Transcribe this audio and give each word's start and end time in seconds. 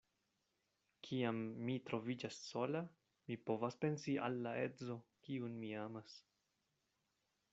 Kiam 1.07 1.41
mi 1.67 1.75
troviĝas 1.89 2.39
sola, 2.45 2.81
mi 3.27 3.37
povas 3.49 3.77
pensi 3.85 4.17
al 4.29 4.41
la 4.47 4.53
edzo, 4.63 4.97
kiun 5.27 5.59
mi 5.65 5.71
amas. 5.83 6.19